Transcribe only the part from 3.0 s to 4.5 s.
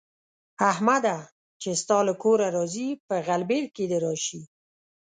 په غلبېل کې دې راشي.